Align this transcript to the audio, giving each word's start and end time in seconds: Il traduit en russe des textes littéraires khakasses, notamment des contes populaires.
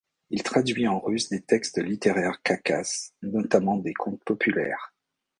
Il 0.31 0.41
traduit 0.41 0.87
en 0.87 0.99
russe 0.99 1.29
des 1.29 1.43
textes 1.43 1.77
littéraires 1.77 2.41
khakasses, 2.41 3.13
notamment 3.21 3.77
des 3.77 3.93
contes 3.93 4.23
populaires. 4.23 4.95